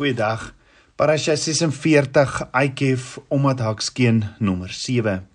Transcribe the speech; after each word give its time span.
Goeiedag. 0.00 0.54
Parasha 0.96 1.34
46 1.36 2.48
Aikef 2.56 3.18
omdat 3.28 3.58
Hakskeen 3.60 4.22
nommer 4.38 4.72
7. 4.72 5.26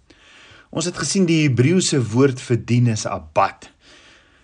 Ons 0.74 0.88
het 0.90 0.98
gesien 0.98 1.28
die 1.30 1.44
Hebreëse 1.44 2.00
woord 2.02 2.42
vir 2.42 2.58
dien 2.72 2.90
is 2.90 3.04
abad 3.06 3.68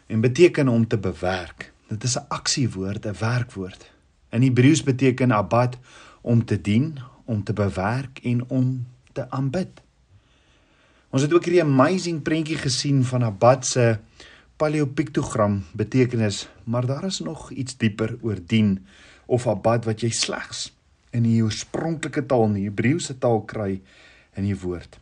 en 0.06 0.22
beteken 0.22 0.70
om 0.70 0.86
te 0.86 1.02
bewerk. 1.02 1.72
Dit 1.90 2.06
is 2.06 2.20
'n 2.20 2.30
aksiewoord, 2.38 3.06
'n 3.06 3.18
werkwoord. 3.18 3.90
In 4.30 4.46
Hebreëus 4.46 4.84
beteken 4.84 5.34
abad 5.34 5.78
om 6.22 6.46
te 6.46 6.62
dien, 6.62 7.00
om 7.26 7.44
te 7.44 7.54
bewerk 7.54 8.20
en 8.24 8.50
om 8.50 8.86
te 9.14 9.30
aanbid. 9.30 9.82
Ons 11.10 11.22
het 11.22 11.34
ook 11.34 11.46
hierdie 11.46 11.64
amazing 11.64 12.22
prentjie 12.22 12.58
gesien 12.58 13.04
van 13.06 13.24
abad 13.24 13.66
se 13.66 13.98
paleopiktogram 14.56 15.64
betekenis, 15.74 16.48
maar 16.64 16.86
daar 16.86 17.04
is 17.04 17.20
nog 17.20 17.52
iets 17.52 17.78
dieper 17.78 18.18
oor 18.22 18.38
dien 18.46 18.86
of 19.32 19.48
abad 19.48 19.88
wat 19.88 20.04
jy 20.04 20.12
slegs 20.12 20.70
in 21.16 21.24
die 21.28 21.40
oorspronklike 21.44 22.24
taal, 22.28 22.50
in 22.50 22.60
die 22.60 22.68
Hebreëse 22.68 23.18
taal 23.24 23.42
kry 23.48 23.80
in 24.36 24.48
die 24.48 24.58
woord. 24.58 25.00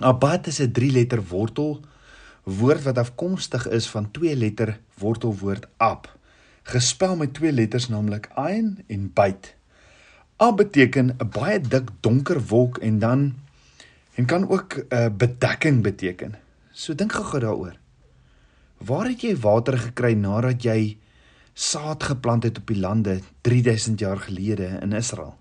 Abad 0.00 0.46
is 0.46 0.60
'n 0.60 0.72
3-letter 0.72 1.22
wortel 1.28 1.80
woord 2.42 2.82
wat 2.82 2.98
afkomstig 2.98 3.68
is 3.70 3.86
van 3.86 4.10
twee 4.10 4.34
letter 4.36 4.78
wortelwoord 4.98 5.68
ab, 5.76 6.08
gespel 6.62 7.16
met 7.16 7.34
twee 7.34 7.52
letters 7.52 7.88
naamlik 7.88 8.28
ain 8.34 8.82
en 8.86 9.10
byt. 9.14 9.54
Ab 10.36 10.56
beteken 10.56 11.14
'n 11.18 11.28
baie 11.30 11.60
dik 11.60 11.90
donker 12.00 12.40
wolk 12.40 12.78
en 12.78 12.98
dan 12.98 13.34
en 14.14 14.26
kan 14.26 14.48
ook 14.48 14.76
'n 14.76 14.94
uh, 14.94 15.08
bedekking 15.08 15.82
beteken. 15.82 16.34
So 16.72 16.94
dink 16.94 17.12
gou 17.12 17.40
daaroor. 17.40 17.76
Waar 18.78 19.06
het 19.06 19.20
jy 19.20 19.36
water 19.36 19.78
gekry 19.78 20.12
nadat 20.14 20.62
jy 20.62 20.98
saad 21.52 22.02
geplant 22.02 22.42
het 22.42 22.58
op 22.58 22.66
die 22.66 22.78
lande 22.78 23.20
3000 23.40 24.00
jaar 24.00 24.18
gelede 24.18 24.78
in 24.80 24.92
Israel. 24.92 25.36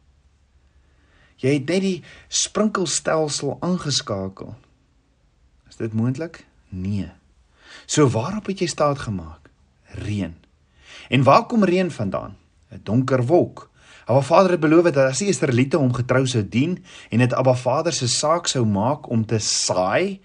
Jy 1.42 1.53
het 1.58 1.72
net 1.72 1.81
die 1.81 2.03
sprinkelstelsel 2.28 3.58
aangeskakel. 3.66 4.53
Is 5.70 5.80
dit 5.80 5.94
moontlik? 5.94 6.44
Nee. 6.70 7.09
So 7.86 8.08
waarop 8.12 8.52
het 8.52 8.62
jy 8.62 8.68
staat 8.70 9.00
gemaak? 9.08 9.50
Reën. 10.06 10.36
En 11.09 11.23
waar 11.23 11.45
kom 11.45 11.64
reën 11.64 11.92
vandaan? 11.92 12.38
'n 12.72 12.81
Donker 12.84 13.25
wolk. 13.25 13.70
Abba 14.06 14.22
Vader 14.22 14.52
het 14.52 14.59
beloof 14.59 14.84
dat 14.84 14.98
as 14.98 15.20
die 15.20 15.28
Israeliete 15.28 15.78
hom 15.78 15.94
getrou 15.94 16.25
sou 16.28 16.44
dien 16.50 16.84
en 17.09 17.20
dit 17.20 17.34
Abba 17.34 17.53
Vader 17.53 17.94
se 17.94 18.08
saak 18.08 18.48
sou 18.48 18.66
maak 18.66 19.09
om 19.09 19.25
te 19.25 19.40
saai 19.40 20.20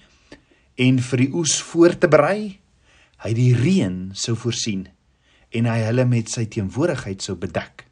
en 0.75 0.98
vir 0.98 1.19
die 1.19 1.33
oes 1.33 1.62
voor 1.62 1.98
te 1.98 2.09
berei, 2.09 2.61
hy 3.17 3.33
die 3.33 3.55
reën 3.55 4.11
sou 4.12 4.37
voorsien 4.37 4.89
en 5.50 5.66
hy 5.66 5.80
hulle 5.86 6.05
met 6.05 6.28
sy 6.28 6.47
teenwoordigheid 6.47 7.22
sou 7.22 7.36
bedek. 7.36 7.86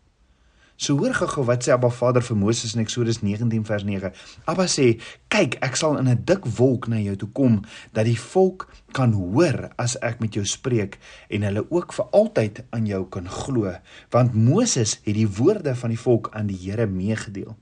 So 0.76 0.96
hoor 0.98 1.14
gou 1.14 1.44
wat 1.46 1.62
sê 1.62 1.70
Abba 1.70 1.88
Vader 1.94 2.22
vir 2.26 2.36
Moses 2.36 2.72
in 2.74 2.82
Eksodus 2.82 3.20
19 3.22 3.62
vers 3.64 3.84
9. 3.86 4.10
Abba 4.50 4.66
sê: 4.66 4.98
"Kyk, 5.30 5.58
ek 5.62 5.76
sal 5.76 5.96
in 5.98 6.08
'n 6.08 6.24
dik 6.24 6.46
wolk 6.58 6.88
na 6.88 6.98
jou 6.98 7.16
toe 7.16 7.28
kom 7.32 7.62
dat 7.92 8.04
die 8.04 8.18
volk 8.18 8.68
kan 8.92 9.12
hoor 9.12 9.70
as 9.78 9.96
ek 10.02 10.20
met 10.20 10.34
jou 10.34 10.44
spreek 10.44 10.98
en 11.30 11.42
hulle 11.42 11.70
ook 11.70 11.92
vir 11.92 12.04
altyd 12.10 12.64
aan 12.70 12.86
jou 12.86 13.08
kan 13.08 13.28
glo, 13.28 13.72
want 14.10 14.34
Moses 14.34 14.98
het 15.04 15.14
die 15.14 15.28
woorde 15.28 15.74
van 15.76 15.90
die 15.90 15.98
volk 15.98 16.30
aan 16.32 16.46
die 16.46 16.58
Here 16.58 16.86
meegedeel." 16.86 17.56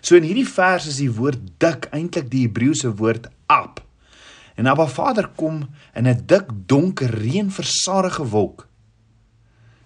So 0.00 0.14
in 0.14 0.22
hierdie 0.22 0.48
vers 0.48 0.86
is 0.86 0.96
die 0.96 1.10
woord 1.10 1.58
dik 1.58 1.88
eintlik 1.90 2.30
die 2.30 2.46
Hebreëse 2.46 2.94
woord 2.96 3.26
ab. 3.48 3.84
En 4.54 4.66
Abba 4.66 4.86
Vader 4.86 5.28
kom 5.36 5.68
in 5.94 6.06
'n 6.06 6.22
dik 6.26 6.46
donker 6.66 7.10
reënversadige 7.10 8.24
wolk 8.30 8.69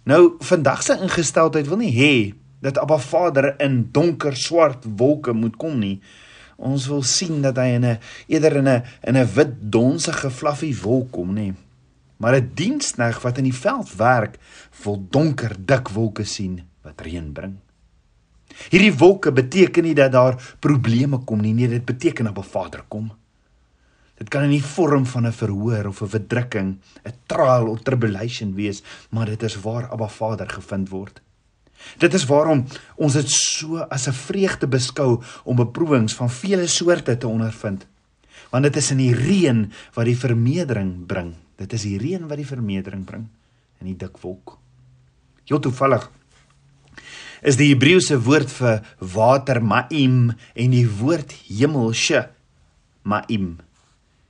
Nou 0.05 0.37
vandag 0.45 0.83
se 0.85 0.99
ingesteldheid 1.01 1.69
wil 1.69 1.81
nie 1.81 1.93
hê 1.97 2.15
dat 2.65 2.79
Abba 2.81 2.99
Vader 3.01 3.55
in 3.61 3.89
donker 3.93 4.37
swart 4.37 4.85
wolke 4.97 5.33
moet 5.33 5.57
kom 5.57 5.79
nie. 5.81 5.99
Ons 6.57 6.87
wil 6.93 7.03
sien 7.03 7.41
dat 7.43 7.57
hy 7.57 7.75
in 7.77 7.85
'n 7.85 7.99
eerder 8.29 8.57
in 8.57 8.69
'n 8.69 8.83
in 9.03 9.17
'n 9.17 9.33
wit 9.35 9.53
donsige 9.73 10.31
fluffy 10.31 10.75
wolk 10.83 11.11
kom, 11.11 11.35
nê. 11.35 11.55
Maar 12.17 12.37
'n 12.37 12.51
dienskneg 12.55 13.23
wat 13.23 13.39
in 13.39 13.45
die 13.45 13.61
veld 13.67 13.97
werk, 13.97 14.39
wil 14.85 15.07
donker 15.11 15.57
dik 15.59 15.89
wolke 15.89 16.25
sien 16.25 16.63
wat 16.83 17.01
reën 17.01 17.33
bring. 17.33 17.57
Hierdie 18.71 18.95
wolke 18.99 19.33
beteken 19.33 19.83
nie 19.83 19.95
dat 19.95 20.13
daar 20.13 20.57
probleme 20.61 21.19
kom 21.19 21.41
nie, 21.41 21.55
nee, 21.55 21.69
dit 21.69 21.85
beteken 21.85 22.25
dat 22.25 22.37
Abba 22.37 22.43
Vader 22.49 22.85
kom. 22.89 23.13
Dit 24.15 24.31
kan 24.31 24.47
in 24.47 24.55
die 24.55 24.63
vorm 24.63 25.07
van 25.07 25.27
'n 25.27 25.33
verhoor 25.33 25.87
of 25.87 26.03
'n 26.03 26.09
verdrukking, 26.09 26.79
'n 27.05 27.15
trial 27.27 27.69
of 27.69 27.83
tribulation 27.83 28.55
wees, 28.55 28.83
maar 29.11 29.27
dit 29.27 29.43
is 29.43 29.61
waar 29.61 29.91
Abba 29.91 30.09
Vader 30.09 30.49
gevind 30.49 30.89
word. 30.89 31.21
Dit 31.99 32.15
is 32.15 32.25
waarom 32.25 32.65
ons 32.97 33.13
dit 33.13 33.31
so 33.31 33.79
as 33.79 34.09
'n 34.09 34.13
vreugde 34.13 34.67
beskou 34.67 35.23
om 35.45 35.57
beproewings 35.57 36.15
van 36.15 36.31
vele 36.31 36.67
soorte 36.67 37.17
te 37.17 37.29
ondervind. 37.29 37.87
Want 38.51 38.65
dit 38.65 38.77
is 38.77 38.91
in 38.91 38.97
die 38.97 39.15
reën 39.15 39.73
wat 39.95 40.05
die 40.05 40.19
vermeerdering 40.19 41.07
bring. 41.07 41.35
Dit 41.57 41.73
is 41.73 41.83
die 41.83 41.99
reën 41.99 42.29
wat 42.29 42.37
die 42.37 42.47
vermeerdering 42.47 43.05
bring 43.05 43.29
in 43.81 43.87
die 43.87 43.97
dik 43.97 44.19
wolk. 44.19 44.59
Heel 45.45 45.61
toevallig 45.61 46.11
is 47.43 47.57
die 47.57 47.75
Hebreëse 47.75 48.17
woord 48.23 48.51
vir 48.51 48.81
water 48.99 49.61
ma'im 49.63 50.33
en 50.55 50.71
die 50.71 50.89
woord 50.89 51.33
hemel 51.45 51.93
she 51.93 52.23
ma'im 53.03 53.59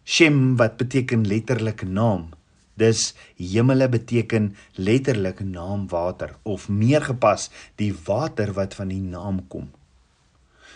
Shem 0.04 0.56
wat 0.60 0.76
beteken 0.76 1.24
letterlik 1.26 1.82
naam. 1.88 2.28
Dis 2.76 3.14
hemele 3.40 3.88
beteken 3.88 4.50
letterlik 4.76 5.40
naam 5.40 5.86
water 5.88 6.34
of 6.42 6.68
meer 6.68 7.00
gepas 7.02 7.48
die 7.80 7.94
water 8.04 8.52
wat 8.52 8.74
van 8.74 8.92
die 8.92 9.00
naam 9.00 9.46
kom. 9.48 9.70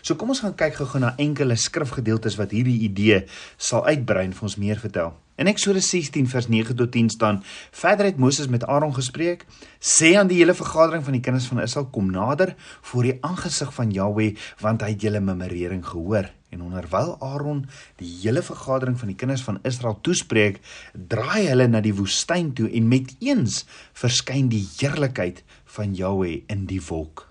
So 0.00 0.14
kom 0.14 0.30
ons 0.32 0.40
gaan 0.40 0.54
kyk 0.56 0.78
gou-gou 0.78 1.00
na 1.02 1.12
enkele 1.20 1.58
skrifgedeeltes 1.58 2.38
wat 2.38 2.54
hierdie 2.56 2.78
idee 2.86 3.24
sal 3.56 3.84
uitbrei 3.84 4.24
en 4.28 4.32
vir 4.32 4.48
ons 4.48 4.56
meer 4.56 4.80
vertel. 4.80 5.12
In 5.38 5.50
Eksodus 5.50 5.90
16 5.92 6.30
vers 6.32 6.48
9 6.48 6.78
tot 6.78 6.94
10 6.94 7.12
staan: 7.14 7.42
Verder 7.70 8.08
het 8.08 8.16
Moses 8.16 8.48
met 8.48 8.64
Aaron 8.64 8.94
gespreek, 8.94 9.44
sê 9.76 10.14
aan 10.16 10.30
die 10.30 10.40
hele 10.40 10.54
vergadering 10.54 11.04
van 11.04 11.18
die 11.18 11.22
kinders 11.22 11.50
van 11.50 11.60
Israel 11.62 11.90
kom 11.92 12.08
nader 12.10 12.56
voor 12.80 13.10
die 13.10 13.18
aangesig 13.20 13.74
van 13.74 13.92
Jahweh, 13.92 14.32
want 14.64 14.82
hy 14.82 14.94
het 14.96 15.04
julle 15.04 15.20
memorering 15.20 15.84
gehoor. 15.86 16.32
En 16.48 16.62
onderwyl 16.64 17.16
Aaron 17.20 17.66
die 18.00 18.08
hele 18.22 18.42
vergadering 18.42 18.96
van 18.98 19.10
die 19.12 19.18
kinders 19.20 19.44
van 19.44 19.58
Israel 19.68 19.98
toespreek, 20.00 20.62
draai 20.92 21.48
hulle 21.48 21.68
na 21.68 21.82
die 21.84 21.94
woestyn 21.96 22.54
toe 22.56 22.70
en 22.72 22.88
met 22.88 23.12
eens 23.24 23.64
verskyn 23.92 24.48
die 24.52 24.64
heerlikheid 24.78 25.42
van 25.76 25.94
Jahweh 25.98 26.40
in 26.48 26.64
die 26.70 26.80
wolk. 26.88 27.26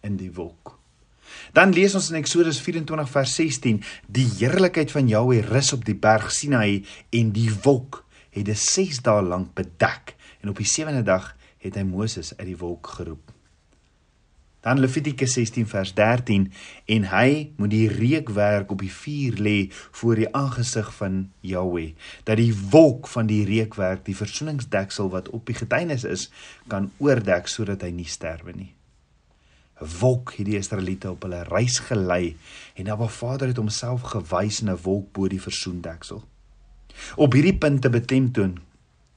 In 0.00 0.16
die 0.16 0.32
wolk. 0.32 0.76
Dan 1.52 1.74
lees 1.76 1.94
ons 1.98 2.08
in 2.10 2.18
Eksodus 2.20 2.60
24 2.64 3.10
vers 3.10 3.36
16: 3.38 3.82
Die 4.08 4.26
heerlikheid 4.38 4.92
van 4.94 5.08
Jahweh 5.08 5.44
rus 5.50 5.72
op 5.76 5.84
die 5.84 5.96
berg 5.96 6.32
Sinaï 6.32 6.84
en 7.12 7.32
die 7.36 7.50
wolk 7.64 8.04
het 8.36 8.48
dit 8.48 8.60
6 8.60 9.00
dae 9.04 9.22
lank 9.24 9.54
bedek 9.56 10.16
en 10.40 10.52
op 10.52 10.60
die 10.60 10.68
7de 10.68 11.04
dag 11.04 11.34
het 11.64 11.76
hy 11.76 11.86
Moses 11.88 12.34
uit 12.36 12.48
die 12.52 12.60
wolk 12.60 12.96
geroep. 12.98 13.35
Dan 14.66 14.80
Levitikus 14.82 15.36
16 15.38 15.68
vers 15.70 15.92
13 15.94 16.48
en 16.90 17.04
hy 17.12 17.52
moet 17.56 17.70
die 17.70 17.86
reukwerk 17.86 18.72
op 18.74 18.80
die 18.82 18.90
vuur 18.90 19.36
lê 19.38 19.58
voor 19.70 20.18
die 20.18 20.26
aangesig 20.34 20.88
van 20.96 21.20
Jahweh 21.46 21.92
dat 22.26 22.40
die 22.42 22.50
wolk 22.72 23.06
van 23.12 23.30
die 23.30 23.44
reukwerk 23.46 24.02
die 24.08 24.16
versoeningsdeksel 24.18 25.12
wat 25.14 25.30
op 25.30 25.46
die 25.46 25.54
getuienis 25.54 26.02
is 26.02 26.26
kan 26.66 26.90
oordek 26.98 27.46
sodat 27.46 27.86
hy 27.86 27.92
nie 27.94 28.10
sterwe 28.10 28.56
nie. 28.58 28.72
'n 29.78 29.88
wolk 30.00 30.34
het 30.34 30.50
die 30.50 30.58
Israeliete 30.58 31.14
op 31.14 31.22
hulle 31.22 31.44
reis 31.46 31.78
gelei 31.86 32.34
en 32.74 32.90
Abba 32.90 33.06
Vader 33.06 33.54
het 33.54 33.62
homself 33.62 34.02
gewys 34.16 34.64
in 34.66 34.70
'n 34.74 34.82
wolk 34.82 35.12
bo 35.12 35.28
die 35.28 35.42
versoendeksel. 35.42 36.24
Op 37.16 37.32
hierdie 37.32 37.58
punt 37.58 37.82
te 37.82 37.90
betemtoon, 37.90 38.58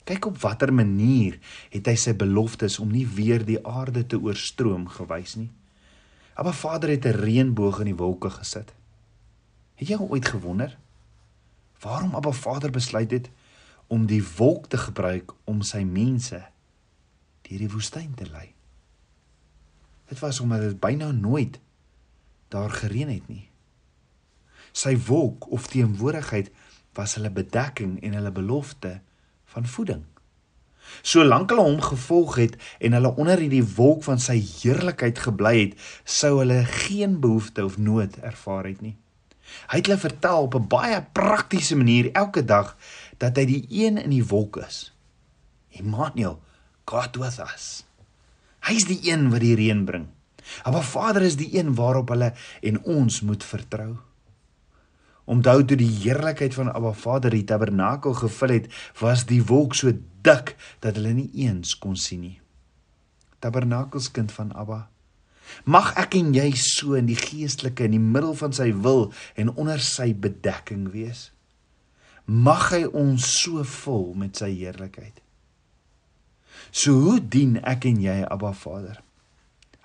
kyk 0.09 0.25
op 0.25 0.39
watter 0.41 0.71
manier 0.73 1.37
het 1.69 1.87
hy 1.89 1.95
sy 1.99 2.15
beloftes 2.17 2.79
om 2.81 2.89
nie 2.89 3.05
weer 3.05 3.43
die 3.45 3.59
aarde 3.61 4.05
te 4.09 4.17
oorstroom 4.17 4.87
gewys 4.89 5.35
nie. 5.37 5.51
Abba 6.33 6.53
Vader 6.55 6.89
het 6.89 7.05
'n 7.05 7.19
reënboog 7.19 7.79
in 7.79 7.91
die 7.91 7.99
wolke 7.99 8.29
gesit. 8.29 8.73
Het 9.75 9.87
jy 9.87 9.97
ooit 9.97 10.25
gewonder 10.25 10.77
waarom 11.81 12.15
Abba 12.15 12.31
Vader 12.31 12.71
besluit 12.71 13.11
het 13.11 13.29
om 13.87 14.05
die 14.05 14.23
wolk 14.37 14.67
te 14.67 14.77
gebruik 14.77 15.33
om 15.43 15.61
sy 15.61 15.83
mense 15.83 16.41
deur 17.41 17.59
die 17.59 17.69
woestyn 17.69 18.13
te 18.15 18.25
lei? 18.25 18.53
Dit 20.07 20.19
was 20.19 20.39
omdat 20.39 20.61
dit 20.61 20.79
byna 20.79 21.11
nooit 21.11 21.59
daar 22.47 22.69
gereën 22.69 23.09
het 23.09 23.27
nie. 23.27 23.49
Sy 24.71 24.97
wolk 24.97 25.51
of 25.51 25.67
teenwoordigheid 25.67 26.51
was 26.93 27.15
hulle 27.15 27.29
bedekking 27.29 28.01
en 28.01 28.13
hulle 28.13 28.31
belofte 28.31 29.01
van 29.53 29.67
voeding. 29.67 30.05
Solank 31.01 31.51
hulle 31.53 31.65
hom 31.65 31.81
gevolg 31.81 32.35
het 32.41 32.55
en 32.79 32.95
hulle 32.97 33.11
onder 33.21 33.41
hierdie 33.41 33.65
wolk 33.75 34.03
van 34.07 34.21
sy 34.21 34.37
heerlikheid 34.41 35.19
gebly 35.25 35.53
het, 35.59 35.77
sou 36.03 36.39
hulle 36.39 36.63
geen 36.65 37.19
behoefte 37.21 37.65
of 37.65 37.77
nood 37.77 38.17
ervaar 38.25 38.65
het 38.71 38.81
nie. 38.81 38.95
Hy 39.69 39.81
het 39.81 39.89
hulle 39.89 40.01
vertel 40.01 40.47
op 40.47 40.55
'n 40.55 40.67
baie 40.67 41.01
praktiese 41.13 41.75
manier 41.75 42.11
elke 42.13 42.45
dag 42.45 42.77
dat 43.17 43.37
hy 43.37 43.45
die 43.45 43.65
een 43.69 43.97
in 43.97 44.09
die 44.09 44.25
wolk 44.25 44.57
is. 44.57 44.93
Emmanuel, 45.69 46.39
God 46.85 47.15
with 47.15 47.39
us. 47.39 47.85
Hy's 48.59 48.85
die 48.85 48.99
een 49.11 49.29
wat 49.29 49.39
die 49.39 49.55
reën 49.55 49.85
bring. 49.85 50.07
Abba 50.63 50.81
Vader 50.81 51.21
is 51.21 51.35
die 51.35 51.57
een 51.57 51.75
waarop 51.75 52.09
hulle 52.09 52.33
en 52.61 52.83
ons 52.83 53.21
moet 53.21 53.43
vertrou. 53.43 53.97
Onthou 55.29 55.61
toe 55.63 55.77
die 55.77 55.91
heerlikheid 56.01 56.55
van 56.57 56.71
Abba 56.73 56.91
Vader 56.97 57.33
die 57.33 57.45
tabernakel 57.45 58.15
gevul 58.17 58.55
het, 58.55 58.69
was 58.97 59.27
die 59.29 59.43
wolk 59.45 59.75
so 59.77 59.93
dik 60.25 60.55
dat 60.81 60.97
hulle 60.97 61.13
nie 61.13 61.29
eens 61.45 61.75
kon 61.77 61.97
sien 61.99 62.23
nie. 62.25 62.37
Tabernakelskind 63.39 64.33
van 64.33 64.51
Abba. 64.57 64.87
Mag 65.69 65.93
ek 66.01 66.17
en 66.19 66.33
jy 66.33 66.49
so 66.57 66.97
in 66.97 67.09
die 67.09 67.17
geestelike 67.17 67.85
in 67.85 67.95
die 67.97 68.01
middel 68.01 68.35
van 68.37 68.53
sy 68.53 68.69
wil 68.73 69.09
en 69.39 69.53
onder 69.55 69.81
sy 69.81 70.11
bedekking 70.13 70.89
wees. 70.93 71.29
Mag 72.25 72.69
hy 72.73 72.83
ons 72.85 73.25
so 73.39 73.63
vul 73.65 74.11
met 74.17 74.37
sy 74.37 74.51
heerlikheid. 74.53 75.21
So 76.69 76.93
hoe 77.05 77.19
dien 77.21 77.57
ek 77.65 77.87
en 77.89 78.01
jy 78.01 78.19
Abba 78.25 78.51
Vader? 78.53 78.99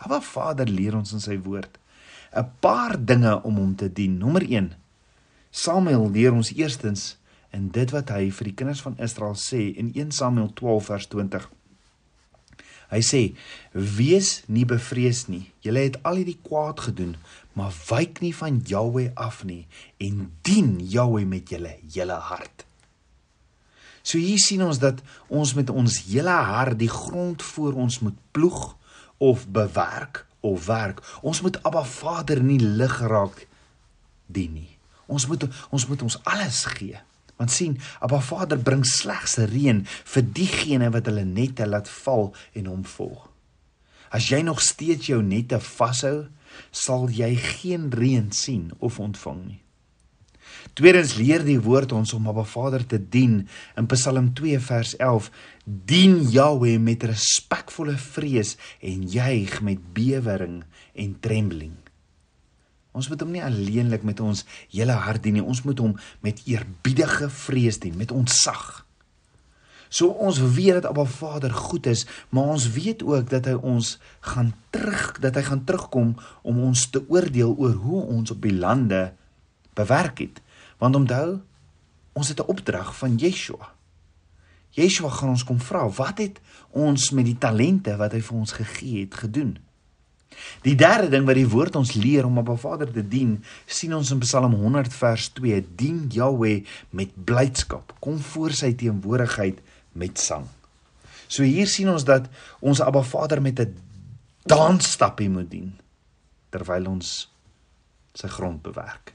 Abba 0.05 0.20
Vader 0.25 0.69
leer 0.69 0.96
ons 0.99 1.14
in 1.17 1.23
sy 1.25 1.38
woord 1.41 1.79
'n 2.35 2.50
paar 2.61 2.96
dinge 2.99 3.43
om 3.46 3.56
hom 3.56 3.75
te 3.76 3.93
dien. 3.93 4.19
Nommer 4.19 4.43
1. 4.43 4.73
Samuel 5.55 6.09
leer 6.11 6.33
ons 6.35 6.51
eerstens 6.51 7.15
in 7.55 7.69
dit 7.71 7.93
wat 7.95 8.11
hy 8.11 8.27
vir 8.35 8.51
die 8.51 8.56
kinders 8.59 8.83
van 8.83 8.97
Israel 8.99 9.37
sê 9.39 9.69
in 9.79 9.93
1 9.95 10.11
Samuel 10.17 10.51
12 10.59 10.89
vers 10.91 11.06
20. 11.12 11.47
Hy 12.91 13.01
sê: 13.06 13.21
"Wees 13.73 14.43
nie 14.47 14.65
bevrees 14.67 15.29
nie. 15.31 15.53
Julle 15.62 15.87
het 15.87 16.01
al 16.03 16.19
hierdie 16.21 16.41
kwaad 16.43 16.81
gedoen, 16.89 17.15
maar 17.55 17.73
wyk 17.89 18.21
nie 18.21 18.35
van 18.35 18.61
Jahweh 18.67 19.15
af 19.15 19.45
nie 19.45 19.67
en 19.99 20.33
dien 20.43 20.81
Jahweh 20.81 21.25
met 21.27 21.49
julle 21.49 21.79
hele 21.87 22.19
hart." 22.19 22.67
So 24.03 24.19
hier 24.19 24.39
sien 24.39 24.62
ons 24.62 24.79
dat 24.79 25.03
ons 25.29 25.55
met 25.55 25.71
ons 25.71 26.03
hele 26.11 26.35
hart 26.51 26.79
die 26.79 26.91
grond 26.91 27.43
voor 27.43 27.73
ons 27.73 27.99
moet 28.01 28.19
ploeg 28.31 28.77
of 29.19 29.49
bewerk 29.49 30.27
of 30.41 30.67
werk. 30.67 31.01
Ons 31.23 31.41
moet 31.41 31.62
Abba 31.62 31.85
Vader 31.85 32.43
nie 32.43 32.61
lig 32.61 33.01
raak 33.01 33.47
dien 34.27 34.53
nie. 34.53 34.74
Ons 35.06 35.27
moet 35.31 35.49
ons 35.71 35.89
moet 35.89 36.03
ons 36.03 36.19
alles 36.25 36.65
gee. 36.77 37.01
Want 37.37 37.51
sien, 37.51 37.79
Abba 38.01 38.21
Vader 38.23 38.61
bring 38.62 38.85
slegs 38.87 39.37
reën 39.51 39.83
vir 39.89 40.27
diegene 40.37 40.91
wat 40.95 41.11
hulle 41.11 41.27
nette 41.27 41.67
laat 41.67 41.91
val 41.91 42.31
en 42.55 42.71
hom 42.71 42.85
volg. 42.87 43.27
As 44.15 44.31
jy 44.31 44.45
nog 44.47 44.62
steeds 44.62 45.11
jou 45.11 45.19
nette 45.27 45.59
vashou, 45.59 46.29
sal 46.71 47.09
jy 47.11 47.33
geen 47.59 47.91
reën 47.91 48.31
sien 48.31 48.71
of 48.79 49.01
ontvang 49.03 49.41
nie. 49.43 49.61
Tweedens 50.79 51.17
leer 51.19 51.43
die 51.45 51.59
woord 51.62 51.93
ons 51.95 52.12
om 52.17 52.29
Abba 52.31 52.45
Vader 52.47 52.85
te 52.87 52.99
dien 52.99 53.41
in 53.79 53.89
Psalm 53.91 54.31
2 54.39 54.61
vers 54.62 54.95
11. 55.03 55.31
Dien 55.65 56.21
Jahweh 56.31 56.77
met 56.83 57.06
respekvolle 57.11 57.97
vrees 58.01 58.55
en 58.81 59.03
juig 59.11 59.61
met 59.67 59.83
bewering 59.97 60.62
en 60.95 61.17
trembling. 61.21 61.75
Ons 62.94 63.08
moet 63.11 63.20
hom 63.25 63.32
nie 63.35 63.43
alleenlik 63.43 64.05
met 64.06 64.20
ons 64.23 64.44
hele 64.70 64.94
hart 64.94 65.25
dien 65.25 65.35
nie. 65.35 65.43
Ons 65.43 65.64
moet 65.67 65.81
hom 65.82 65.96
met 66.23 66.43
eerbiedige 66.46 67.26
vrees 67.43 67.81
dien, 67.82 67.96
met 67.99 68.14
ontzag. 68.14 68.85
So 69.94 70.14
ons 70.26 70.38
weet 70.56 70.79
dat 70.79 70.87
Abba 70.91 71.05
Vader 71.06 71.52
goed 71.55 71.87
is, 71.91 72.05
maar 72.31 72.55
ons 72.55 72.69
weet 72.75 73.02
ook 73.06 73.29
dat 73.31 73.46
hy 73.46 73.55
ons 73.55 73.96
gaan 74.26 74.55
terug, 74.75 75.12
dat 75.23 75.35
hy 75.38 75.44
gaan 75.46 75.64
terugkom 75.67 76.14
om 76.43 76.62
ons 76.67 76.88
te 76.91 77.02
oordeel 77.11 77.55
oor 77.58 77.76
hoe 77.82 78.00
ons 78.17 78.35
op 78.35 78.41
die 78.43 78.55
lande 78.55 79.12
bewerk 79.79 80.23
het. 80.23 80.41
Want 80.82 80.99
onthou, 80.99 81.38
ons 82.14 82.29
het 82.29 82.38
'n 82.38 82.50
opdrag 82.50 82.96
van 82.96 83.19
Yeshua. 83.19 83.75
Yeshua 84.70 85.11
gaan 85.11 85.29
ons 85.29 85.44
kom 85.44 85.61
vra, 85.61 85.88
wat 85.88 86.19
het 86.19 86.41
ons 86.70 87.11
met 87.11 87.25
die 87.25 87.38
talente 87.38 87.96
wat 87.96 88.12
hy 88.12 88.20
vir 88.20 88.37
ons 88.37 88.52
gegee 88.52 89.00
het 89.00 89.14
gedoen? 89.14 89.58
Die 90.63 90.75
derde 90.75 91.09
ding 91.09 91.27
wat 91.27 91.39
die 91.39 91.49
woord 91.49 91.77
ons 91.77 91.95
leer 91.95 92.25
om 92.27 92.39
op 92.39 92.49
'n 92.49 92.59
Vader 92.59 92.93
te 92.93 93.09
dien, 93.09 93.45
sien 93.67 93.95
ons 93.95 94.11
in 94.11 94.19
Psalm 94.19 94.55
100 94.55 94.95
vers 94.95 95.29
2: 95.29 95.67
Dien 95.77 96.07
Jahweh 96.09 96.65
met 96.91 97.25
blydskap, 97.25 97.95
kom 97.99 98.19
voor 98.19 98.53
sy 98.53 98.73
teenwoordigheid 98.75 99.61
met 99.93 100.19
sang. 100.19 100.47
So 101.27 101.43
hier 101.43 101.67
sien 101.67 101.89
ons 101.89 102.05
dat 102.05 102.29
ons 102.61 102.81
Abba 102.81 103.03
Vader 103.03 103.43
met 103.43 103.61
'n 103.61 103.77
dansstappie 104.45 105.31
moet 105.31 105.51
dien 105.51 105.73
terwyl 106.51 106.87
ons 106.87 107.31
sy 108.15 108.29
grond 108.29 108.63
bewerk. 108.63 109.15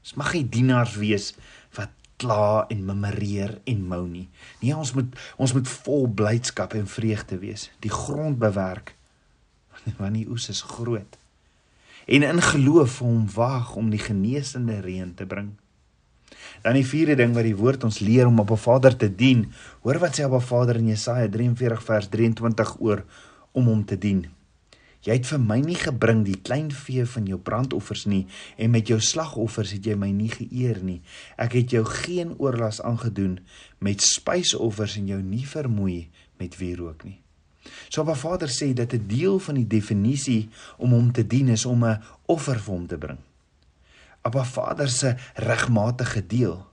Ons 0.00 0.14
mag 0.14 0.32
nie 0.32 0.48
dienaars 0.48 0.96
wees 0.96 1.34
wat 1.76 1.90
kla 2.16 2.66
en 2.68 2.84
memoreer 2.84 3.58
en 3.64 3.82
mou 3.86 4.06
nie. 4.08 4.28
Nee, 4.60 4.76
ons 4.76 4.92
moet 4.92 5.18
ons 5.36 5.52
moet 5.52 5.68
vol 5.68 6.08
blydskap 6.08 6.74
en 6.74 6.86
vreugde 6.86 7.38
wees. 7.38 7.70
Die 7.80 7.92
grond 7.92 8.38
bewerk 8.38 8.94
want 10.00 10.14
die 10.14 10.28
oes 10.28 10.48
is 10.48 10.62
groot. 10.62 11.18
En 12.08 12.22
in 12.22 12.42
geloof 12.42 12.98
hom 13.04 13.26
wag 13.34 13.74
om 13.76 13.90
die 13.90 14.00
genesende 14.00 14.80
reën 14.80 15.14
te 15.14 15.26
bring. 15.26 15.50
Dan 16.62 16.78
die 16.78 16.86
vierde 16.86 17.14
ding 17.20 17.34
wat 17.36 17.44
die 17.44 17.56
woord 17.56 17.84
ons 17.84 18.00
leer 18.00 18.26
om 18.26 18.40
op 18.40 18.50
'n 18.50 18.56
Vader 18.56 18.96
te 18.96 19.14
dien. 19.14 19.52
Hoor 19.82 19.98
wat 19.98 20.16
sê 20.16 20.24
Abba 20.24 20.40
Vader 20.40 20.76
in 20.76 20.88
Jesaja 20.88 21.28
43 21.28 21.82
vers 21.82 22.08
23 22.08 22.80
oor 22.80 23.04
om 23.52 23.66
hom 23.66 23.84
te 23.84 23.98
dien. 23.98 24.26
Jy 25.06 25.12
het 25.12 25.26
vir 25.30 25.38
my 25.38 25.60
nie 25.62 25.76
gebring 25.78 26.24
die 26.26 26.40
klein 26.42 26.72
vee 26.74 27.04
van 27.06 27.26
jou 27.26 27.38
brandoffers 27.38 28.04
nie 28.04 28.26
en 28.56 28.70
met 28.70 28.88
jou 28.90 28.98
slagoffers 29.00 29.70
het 29.76 29.86
jy 29.86 29.94
my 29.94 30.10
nie 30.10 30.30
geëer 30.32 30.82
nie. 30.82 31.00
Ek 31.36 31.52
het 31.52 31.70
jou 31.70 31.84
geen 31.84 32.34
oorlas 32.38 32.82
aangedoen 32.82 33.38
met 33.78 34.02
spysoffers 34.02 34.96
en 34.96 35.06
jou 35.06 35.22
nie 35.22 35.46
vermoei 35.46 36.08
met 36.36 36.58
wierook 36.58 37.04
nie. 37.04 37.20
So 37.88 38.02
Abba 38.02 38.14
Vader 38.14 38.48
sê 38.48 38.72
dat 38.72 38.92
'n 38.92 39.06
deel 39.06 39.38
van 39.38 39.54
die 39.54 39.66
definisie 39.66 40.48
om 40.76 40.90
hom 40.90 41.12
te 41.12 41.26
dien 41.26 41.48
is 41.48 41.64
om 41.64 41.84
'n 41.84 42.02
offer 42.26 42.58
vir 42.60 42.74
hom 42.74 42.86
te 42.86 42.98
bring. 42.98 43.18
Abba 44.22 44.44
Vader 44.44 44.88
se 44.88 45.16
regmatige 45.34 46.26
deel. 46.26 46.66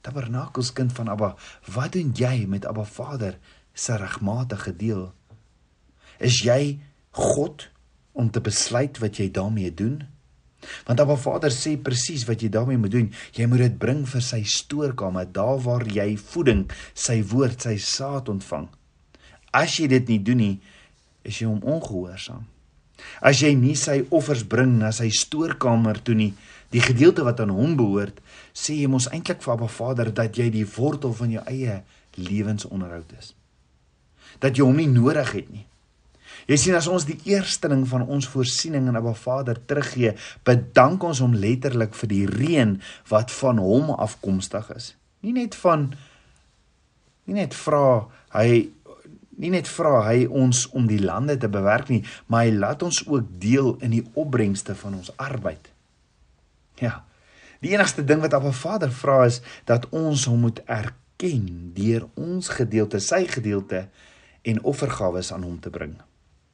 Tabernakels 0.00 0.72
kind 0.72 0.92
van 0.92 1.08
Abba, 1.08 1.36
wat 1.74 1.92
doen 1.92 2.12
jy 2.14 2.46
met 2.48 2.66
Abba 2.66 2.84
Vader 2.84 3.38
se 3.72 3.96
regmatige 3.96 4.76
deel? 4.76 5.12
Is 6.18 6.42
jy 6.42 6.80
God 7.10 7.68
om 8.12 8.30
te 8.30 8.40
besluit 8.40 8.98
wat 8.98 9.16
jy 9.16 9.30
daarmee 9.30 9.74
doen? 9.74 10.02
Want 10.86 11.00
Abba 11.00 11.16
Vader 11.16 11.50
sê 11.50 11.76
presies 11.80 12.26
wat 12.28 12.42
jy 12.42 12.48
daarmee 12.48 12.80
moet 12.80 12.92
doen. 12.92 13.12
Jy 13.32 13.46
moet 13.46 13.64
dit 13.64 13.78
bring 13.78 14.02
vir 14.08 14.24
sy 14.24 14.42
stoorkamer, 14.44 15.32
daar 15.32 15.60
waar 15.64 15.86
jy 15.88 16.16
voeding, 16.20 16.66
sy 16.94 17.22
woord, 17.22 17.62
sy 17.62 17.76
saad 17.80 18.28
ontvang. 18.28 18.68
As 19.52 19.76
jy 19.78 19.88
dit 19.90 20.08
nie 20.12 20.20
doen 20.22 20.40
nie, 20.40 20.54
is 21.26 21.40
jy 21.40 21.48
hom 21.50 21.62
ongehoorsaam. 21.66 22.46
As 23.24 23.40
jy 23.42 23.54
nie 23.56 23.76
sy 23.78 24.02
offers 24.12 24.44
bring 24.46 24.76
na 24.80 24.90
sy 24.94 25.08
stoorkamer 25.14 26.00
toe 26.04 26.14
nie, 26.16 26.32
die 26.70 26.82
gedeelte 26.84 27.24
wat 27.26 27.40
aan 27.42 27.52
hom 27.54 27.74
behoort, 27.78 28.20
sê 28.54 28.76
jy 28.78 28.90
mos 28.90 29.08
eintlik 29.10 29.42
vir 29.42 29.54
Abba 29.56 29.70
Vader 29.72 30.12
dat 30.14 30.38
jy 30.38 30.50
die 30.54 30.66
wortel 30.76 31.14
van 31.16 31.32
jou 31.34 31.42
eie 31.50 31.80
lewensonderhoud 32.20 33.16
is. 33.18 33.32
Dat 34.42 34.58
jy 34.58 34.66
hom 34.66 34.78
nie 34.78 34.90
nodig 34.90 35.34
het 35.34 35.50
nie. 35.50 35.66
Jy 36.48 36.56
sien 36.58 36.76
as 36.78 36.88
ons 36.90 37.04
die 37.08 37.18
eersteling 37.28 37.82
van 37.90 38.06
ons 38.06 38.28
voorsiening 38.30 38.88
aan 38.88 38.98
Abba 39.00 39.14
Vader 39.18 39.58
teruggee, 39.58 40.14
bedank 40.46 41.04
ons 41.06 41.20
hom 41.24 41.34
letterlik 41.36 41.96
vir 41.98 42.10
die 42.10 42.24
reën 42.30 42.76
wat 43.10 43.34
van 43.40 43.60
hom 43.62 43.90
afkomstig 43.96 44.70
is. 44.76 44.94
Nie 45.26 45.34
net 45.36 45.58
van 45.58 45.90
nie 47.28 47.36
net 47.36 47.54
vra 47.54 48.08
hy 48.34 48.70
nie 49.40 49.50
net 49.52 49.68
vra 49.68 50.02
hy 50.06 50.26
ons 50.26 50.66
om 50.76 50.86
die 50.90 51.00
lande 51.00 51.36
te 51.40 51.48
bewerk 51.48 51.88
nie, 51.92 52.02
maar 52.28 52.46
hy 52.46 52.54
laat 52.56 52.84
ons 52.86 53.02
ook 53.06 53.28
deel 53.40 53.74
in 53.84 53.96
die 53.96 54.04
opbrengste 54.20 54.76
van 54.76 54.98
ons 55.00 55.12
arbeid. 55.16 55.72
Ja. 56.80 57.00
Die 57.60 57.74
enigste 57.74 58.04
ding 58.04 58.22
wat 58.24 58.34
Abba 58.36 58.52
Vader 58.56 58.92
vra 58.92 59.24
is 59.28 59.40
dat 59.68 59.88
ons 59.96 60.24
hom 60.28 60.46
moet 60.46 60.62
erken 60.64 61.72
deur 61.76 62.06
ons 62.16 62.48
gedeelte, 62.56 63.00
sy 63.04 63.26
gedeelte 63.28 63.88
en 64.48 64.62
offergawe 64.64 65.20
aan 65.32 65.44
hom 65.44 65.58
te 65.60 65.72
bring. 65.72 65.98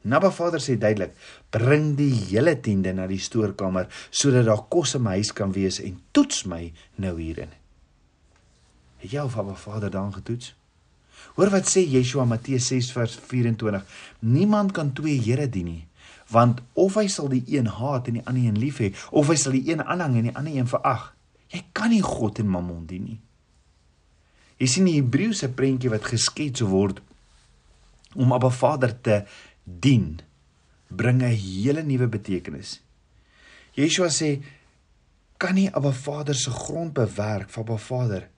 Abba 0.07 0.31
Vader 0.31 0.62
sê 0.62 0.76
duidelik: 0.78 1.14
"Bring 1.50 1.97
die 1.97 2.12
hele 2.31 2.61
tiende 2.61 2.93
na 2.93 3.07
die 3.07 3.19
stoorkamer 3.19 3.87
sodat 4.11 4.47
daar 4.47 4.66
kos 4.69 4.95
in 4.95 5.02
my 5.02 5.19
huis 5.19 5.33
kan 5.33 5.52
wees 5.52 5.81
en 5.81 5.99
toets 6.11 6.45
my 6.45 6.73
nou 6.97 7.21
hierin." 7.21 7.50
Het 8.99 9.11
jy 9.11 9.23
of 9.23 9.38
Abba 9.38 9.55
Vader 9.55 9.90
dan 9.90 10.14
getoets? 10.14 10.55
Hoor 11.35 11.50
wat 11.50 11.68
sê 11.68 11.83
Yeshua 11.85 12.25
Matteus 12.25 12.68
6 12.71 12.92
vers 12.97 13.18
24. 13.28 13.83
Niemand 14.21 14.73
kan 14.73 14.92
twee 14.92 15.18
here 15.21 15.49
dien 15.49 15.66
nie, 15.66 15.85
want 16.30 16.62
of 16.75 16.97
hy 16.97 17.06
sal 17.12 17.28
die 17.33 17.42
een 17.50 17.66
haat 17.66 18.09
en 18.09 18.21
die 18.21 18.25
ander 18.26 18.47
een 18.47 18.59
lief 18.59 18.80
hê, 18.83 18.92
of 19.11 19.28
hy 19.28 19.37
sal 19.40 19.52
die 19.52 19.66
een 19.68 19.83
aanhang 19.83 20.16
en 20.16 20.30
die 20.30 20.37
ander 20.37 20.56
een 20.56 20.71
verag. 20.71 21.11
Jy 21.52 21.62
kan 21.76 21.92
nie 21.92 22.02
God 22.02 22.40
en 22.42 22.50
Mammon 22.50 22.87
dien 22.87 23.04
nie. 23.11 23.21
Jy 24.56 24.71
sien 24.73 24.88
die 24.88 24.97
Hebreëse 24.97 25.50
prentjie 25.52 25.92
wat 25.92 26.09
geskets 26.09 26.64
word 26.64 27.02
om 28.16 28.33
Abba 28.33 28.49
Vader 28.50 28.95
te 29.04 29.21
dien, 29.64 30.21
bring 30.88 31.23
'n 31.23 31.35
hele 31.35 31.83
nuwe 31.83 32.09
betekenis. 32.09 32.80
Yeshua 33.75 34.09
sê 34.09 34.42
kan 35.38 35.54
nie 35.54 35.68
Abba 35.68 35.92
Vader 35.92 36.35
se 36.35 36.50
grond 36.50 36.92
bewerk 36.92 37.50
vir 37.50 37.62
Abba 37.62 37.76
Vader 37.76 38.28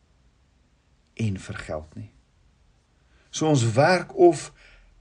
en 1.14 1.38
vergeld 1.38 1.94
nie. 1.94 2.10
So 3.38 3.46
ons 3.46 3.62
werk 3.76 4.16
of 4.18 4.48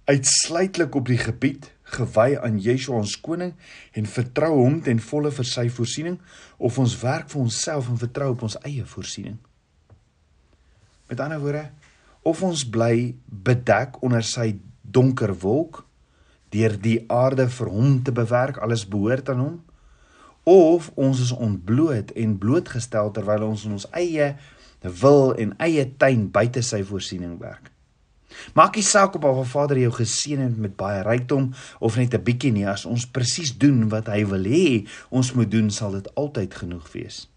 uitsluitlik 0.05 0.95
op 0.95 1.07
die 1.09 1.17
gebied 1.17 1.71
gewy 1.97 2.35
aan 2.37 2.59
Yeshua 2.61 2.99
ons 3.01 3.15
koning 3.23 3.55
en 3.97 4.09
vertrou 4.11 4.51
hom 4.59 4.75
ten 4.85 4.99
volle 5.01 5.31
vir 5.33 5.47
sy 5.47 5.65
voorsiening 5.73 6.19
of 6.61 6.77
ons 6.77 6.93
werk 7.01 7.31
vir 7.31 7.41
onsself 7.41 7.87
en 7.89 7.97
vertrou 7.97 8.27
op 8.35 8.43
ons 8.45 8.57
eie 8.67 8.85
voorsiening. 8.85 9.39
Met 11.09 11.23
ander 11.23 11.41
woorde, 11.41 11.63
of 12.21 12.43
ons 12.43 12.61
bly 12.69 13.15
bedek 13.25 13.97
onder 14.05 14.25
sy 14.27 14.51
donker 14.83 15.33
wolk 15.41 15.81
deur 16.53 16.75
die 16.83 16.99
aarde 17.11 17.47
vir 17.51 17.71
hom 17.71 17.95
te 18.03 18.13
bewerk, 18.15 18.59
alles 18.63 18.85
behoort 18.87 19.31
aan 19.33 19.41
hom, 19.41 19.55
of 20.47 20.91
ons 20.95 21.23
is 21.25 21.33
ontbloot 21.33 22.13
en 22.15 22.37
blootgestel 22.39 23.09
terwyl 23.15 23.47
ons 23.49 23.65
in 23.67 23.79
ons 23.79 23.89
eie 23.97 24.29
wil 25.01 25.33
en 25.35 25.57
eie 25.63 25.87
tuin 25.99 26.29
buite 26.31 26.61
sy 26.63 26.83
voorsiening 26.87 27.35
werk. 27.41 27.73
Maak 28.53 28.75
nie 28.75 28.83
saak 28.83 29.15
of 29.15 29.21
Baba 29.21 29.43
Vader 29.43 29.79
jou 29.79 29.91
geseën 29.91 30.39
het 30.39 30.57
met 30.57 30.75
baie 30.75 31.01
rykdom 31.03 31.53
of 31.79 31.95
net 31.95 32.13
'n 32.13 32.23
bietjie 32.23 32.51
nie, 32.51 32.67
as 32.67 32.85
ons 32.85 33.05
presies 33.05 33.57
doen 33.57 33.89
wat 33.89 34.07
hy 34.07 34.25
wil 34.25 34.43
hê 34.43 34.87
ons 35.09 35.33
moet 35.33 35.51
doen, 35.51 35.69
sal 35.71 35.91
dit 35.91 36.15
altyd 36.15 36.53
genoeg 36.53 36.91
wees. 36.91 37.27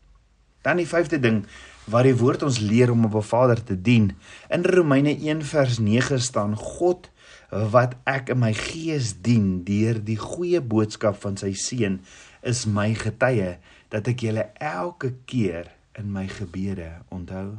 Dan 0.62 0.76
die 0.76 0.86
vyfde 0.86 1.20
ding 1.20 1.46
wat 1.90 2.04
die 2.04 2.16
woord 2.16 2.42
ons 2.42 2.58
leer 2.58 2.90
om 2.90 3.06
'n 3.06 3.22
Vader 3.22 3.64
te 3.64 3.80
dien. 3.80 4.16
In 4.50 4.64
Romeine 4.64 5.16
1 5.16 5.42
vers 5.42 5.78
9 5.78 6.20
staan 6.20 6.56
God 6.56 7.10
wat 7.50 7.96
ek 8.04 8.30
in 8.30 8.38
my 8.38 8.52
gees 8.54 9.14
dien 9.22 9.64
deur 9.64 9.98
die 10.04 10.18
goeie 10.18 10.60
boodskap 10.60 11.18
van 11.20 11.36
sy 11.36 11.52
seun 11.52 12.00
is 12.42 12.66
my 12.66 12.94
getuie 12.94 13.58
dat 13.90 14.08
ek 14.08 14.22
julle 14.22 14.46
elke 14.54 15.14
keer 15.26 15.70
in 15.98 16.12
my 16.12 16.28
gebede 16.30 17.02
onthou. 17.10 17.58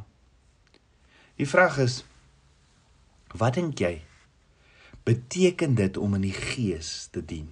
Die 1.36 1.48
vraag 1.48 1.78
is 1.78 2.04
Wat 3.32 3.56
dink 3.56 3.80
jy? 3.80 4.02
Beteken 5.08 5.74
dit 5.74 5.96
om 5.96 6.14
in 6.14 6.26
die 6.28 6.36
gees 6.36 7.08
te 7.10 7.24
dien? 7.24 7.48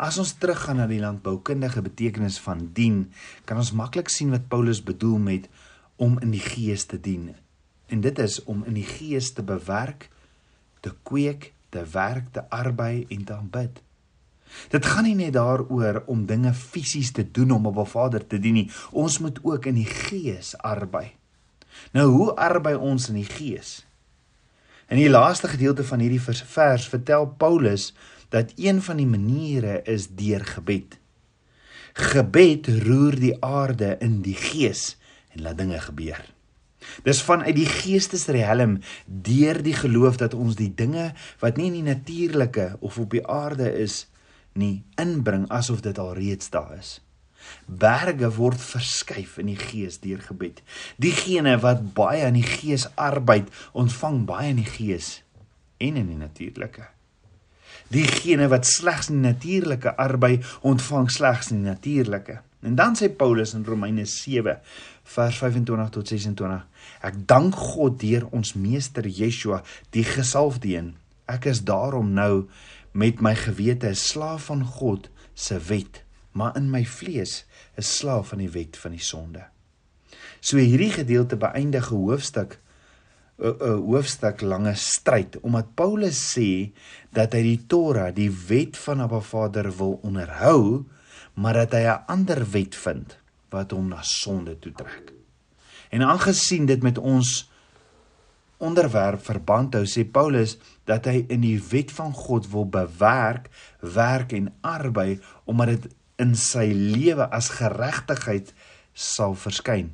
As 0.00 0.16
ons 0.18 0.32
teruggaan 0.40 0.80
na 0.80 0.88
die 0.90 0.98
landboukundige 1.02 1.84
betekenis 1.84 2.40
van 2.42 2.70
dien, 2.74 3.12
kan 3.44 3.60
ons 3.60 3.74
maklik 3.76 4.08
sien 4.10 4.32
wat 4.34 4.48
Paulus 4.50 4.82
bedoel 4.82 5.20
met 5.22 5.48
om 6.02 6.16
in 6.24 6.32
die 6.34 6.42
gees 6.42 6.88
te 6.90 6.98
dien. 6.98 7.34
En 7.86 8.00
dit 8.00 8.18
is 8.18 8.40
om 8.50 8.64
in 8.66 8.74
die 8.80 8.88
gees 8.88 9.30
te 9.36 9.44
bewerk, 9.46 10.08
te 10.80 10.94
kweek, 11.06 11.52
te 11.70 11.84
werk, 11.92 12.32
te 12.32 12.42
arbei 12.50 13.06
en 13.08 13.24
te 13.24 13.36
aanbid. 13.36 13.82
Dit 14.70 14.86
gaan 14.86 15.06
nie 15.06 15.16
net 15.18 15.34
daaroor 15.36 16.02
om 16.10 16.26
dinge 16.26 16.54
fisies 16.54 17.12
te 17.12 17.24
doen 17.30 17.50
om 17.50 17.66
op 17.66 17.78
'n 17.78 17.90
Vader 17.90 18.26
te 18.26 18.38
dien 18.38 18.54
nie. 18.54 18.70
Ons 18.90 19.18
moet 19.18 19.38
ook 19.42 19.66
in 19.66 19.74
die 19.74 19.90
gees 19.90 20.56
arbei. 20.58 21.12
Nou 21.92 22.08
hoe 22.10 22.34
arbei 22.36 22.74
ons 22.74 23.08
in 23.08 23.14
die 23.14 23.30
gees? 23.30 23.84
In 24.88 25.00
die 25.00 25.10
laaste 25.10 25.48
gedeelte 25.48 25.84
van 25.84 25.98
hierdie 25.98 26.20
vers 26.20 26.88
vertel 26.88 27.26
Paulus 27.26 27.94
dat 28.28 28.52
een 28.56 28.82
van 28.82 28.96
die 28.96 29.06
maniere 29.06 29.82
is 29.82 30.08
deur 30.12 30.44
gebed. 30.44 30.98
Gebed 31.94 32.68
roer 32.82 33.14
die 33.16 33.36
aarde 33.44 33.96
in 34.00 34.20
die 34.22 34.36
gees 34.36 34.96
en 35.32 35.42
laat 35.42 35.58
dinge 35.58 35.80
gebeur. 35.80 36.24
Dis 37.02 37.22
vanuit 37.22 37.54
die 37.56 37.68
geestesriem 37.68 38.78
deur 39.06 39.62
die 39.62 39.74
geloof 39.74 40.18
dat 40.20 40.34
ons 40.34 40.58
die 40.58 40.72
dinge 40.74 41.12
wat 41.40 41.56
nie 41.56 41.70
in 41.70 41.78
die 41.78 41.88
natuurlike 41.94 42.76
of 42.80 42.98
op 42.98 43.14
die 43.14 43.24
aarde 43.26 43.70
is 43.72 44.04
nie 44.52 44.84
inbring 45.00 45.48
asof 45.48 45.80
dit 45.80 45.98
al 45.98 46.12
reeds 46.14 46.50
daar 46.50 46.76
is. 46.78 47.00
Berge 47.66 48.30
word 48.36 48.60
verskuif 48.60 49.38
in 49.38 49.52
die 49.52 49.60
gees 49.60 50.00
deur 50.02 50.22
gebed. 50.22 50.62
Diegene 50.96 51.56
wat 51.62 51.94
baie 51.96 52.26
in 52.26 52.38
die 52.38 52.46
gees 52.46 52.88
arbeid, 52.94 53.50
ontvang 53.72 54.24
baie 54.28 54.50
in 54.54 54.60
die 54.62 54.70
gees 54.70 55.22
en 55.78 55.96
in 56.00 56.10
die 56.12 56.18
natuurlike. 56.20 56.88
Diegene 57.92 58.48
wat 58.48 58.66
slegs 58.66 59.10
in 59.12 59.22
die 59.22 59.32
natuurlike 59.32 59.94
arbei, 60.00 60.38
ontvang 60.62 61.10
slegs 61.12 61.50
in 61.52 61.62
die 61.62 61.70
natuurlike. 61.72 62.40
En 62.64 62.74
dan 62.74 62.96
sê 62.96 63.10
Paulus 63.12 63.52
in 63.54 63.64
Romeine 63.64 64.06
7 64.08 64.60
vers 65.04 65.36
25 65.36 65.90
tot 65.92 66.08
26: 66.08 66.62
Ek 67.04 67.18
dank 67.28 67.54
God 67.54 67.98
deur 68.00 68.24
ons 68.32 68.54
meester 68.56 69.04
Yeshua, 69.04 69.60
die 69.92 70.04
gesalfde 70.04 70.72
een. 70.72 70.94
Ek 71.28 71.44
is 71.52 71.60
daarom 71.64 72.14
nou 72.16 72.46
met 72.92 73.20
my 73.20 73.34
gewete 73.34 73.88
'n 73.88 73.94
slaaf 73.94 74.48
van 74.48 74.64
God 74.64 75.10
se 75.34 75.58
wet 75.58 76.03
maar 76.34 76.56
in 76.58 76.66
my 76.70 76.82
vlees 76.86 77.42
is 77.78 77.96
slaaf 77.98 78.32
van 78.34 78.42
die 78.42 78.50
wet 78.50 78.78
van 78.80 78.94
die 78.96 79.02
sonde. 79.02 79.46
So 80.44 80.58
hierdie 80.58 80.92
gedeelte 80.92 81.38
beëindig 81.40 81.90
'n 81.90 82.02
hoofstuk 82.06 82.58
'n 83.38 83.82
hoofstuk 83.86 84.40
lange 84.40 84.74
stryd 84.74 85.40
omdat 85.40 85.74
Paulus 85.74 86.18
sê 86.34 86.70
dat 87.10 87.32
hy 87.32 87.42
die 87.42 87.66
Torah, 87.66 88.14
die 88.14 88.30
wet 88.30 88.76
van 88.76 89.00
Abba 89.00 89.20
Vader 89.20 89.76
wil 89.76 89.98
onderhou, 90.02 90.84
maar 91.34 91.54
dat 91.54 91.72
hy 91.72 91.86
'n 91.86 92.04
ander 92.06 92.50
wet 92.50 92.74
vind 92.74 93.18
wat 93.50 93.70
hom 93.70 93.88
na 93.88 94.02
sonde 94.02 94.58
toe 94.58 94.72
trek. 94.72 95.12
En 95.90 96.02
aangesien 96.02 96.66
dit 96.66 96.82
met 96.82 96.98
ons 96.98 97.50
onderwerp 98.56 99.24
verband 99.24 99.74
hou, 99.74 99.84
sê 99.86 100.04
Paulus 100.04 100.56
dat 100.84 101.04
hy 101.04 101.24
in 101.28 101.40
die 101.40 101.58
wet 101.70 101.92
van 101.92 102.12
God 102.12 102.48
wil 102.50 102.66
bewerk, 102.66 103.50
werk 103.80 104.32
en 104.32 104.52
arbei 104.60 105.20
omdat 105.44 105.66
dit 105.66 105.94
in 106.22 106.34
sy 106.38 106.70
lewe 106.72 107.26
as 107.34 107.50
geregtigheid 107.58 108.52
sal 108.94 109.34
verskyn. 109.38 109.90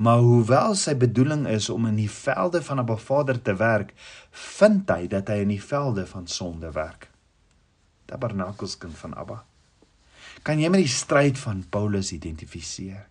Maar 0.00 0.22
hoewel 0.24 0.74
sy 0.80 0.94
bedoeling 0.96 1.44
is 1.50 1.68
om 1.68 1.84
in 1.90 1.98
die 2.00 2.10
velde 2.10 2.62
van 2.64 2.80
'n 2.80 2.96
Vader 2.96 3.42
te 3.42 3.54
werk, 3.56 3.92
vind 4.30 4.88
hy 4.88 5.06
dat 5.06 5.28
hy 5.28 5.42
in 5.44 5.52
die 5.52 5.62
velde 5.62 6.06
van 6.06 6.26
sonde 6.26 6.72
werk. 6.72 7.10
Tabernakelskind 8.06 8.96
van 8.96 9.14
Abba. 9.14 9.44
Kan 10.42 10.58
jy 10.58 10.68
met 10.68 10.80
die 10.80 10.88
stryd 10.88 11.38
van 11.38 11.64
Paulus 11.68 12.12
identifiseer? 12.12 13.06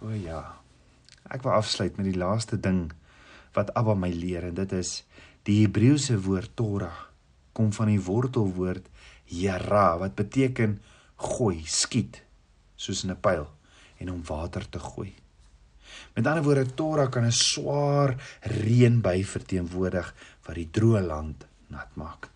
O 0.00 0.10
ja. 0.10 0.58
Ek 1.30 1.42
wil 1.42 1.52
afsluit 1.52 1.96
met 1.96 2.06
die 2.06 2.18
laaste 2.18 2.60
ding 2.60 2.92
wat 3.54 3.70
Abba 3.74 3.94
my 3.94 4.10
leer 4.10 4.42
en 4.44 4.54
dit 4.54 4.72
is 4.72 5.04
die 5.42 5.62
Hebreëse 5.62 6.18
woord 6.20 6.50
Torah 6.56 7.12
kom 7.52 7.72
van 7.72 7.90
die 7.92 8.00
wortelwoord 8.00 8.88
Yara 9.32 9.96
wat 9.98 10.14
beteken 10.18 10.80
gooi, 11.16 11.62
skiet 11.66 12.22
soos 12.76 13.04
'n 13.04 13.16
pyl 13.20 13.46
en 13.98 14.10
om 14.10 14.22
water 14.26 14.68
te 14.68 14.78
gooi. 14.78 15.14
Met 16.14 16.26
ander 16.26 16.42
woorde 16.42 16.74
Torah 16.74 17.10
kan 17.10 17.24
'n 17.24 17.32
swaar 17.32 18.16
reën 18.42 19.00
by 19.00 19.22
verteenwoordig 19.24 20.14
wat 20.44 20.54
die 20.54 20.70
droë 20.70 21.02
land 21.06 21.46
nat 21.66 21.96
maak. 21.96 22.30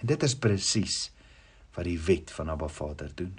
En 0.00 0.06
dit 0.06 0.22
is 0.22 0.36
presies 0.36 1.10
wat 1.74 1.84
die 1.84 2.00
wet 2.00 2.30
van 2.30 2.50
Abba 2.50 2.68
Vader 2.68 3.10
doen. 3.14 3.38